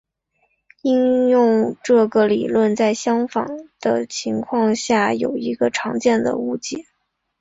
[0.81, 3.47] 应用这个理论在相反
[3.79, 6.87] 的情况下有一个常见的误解。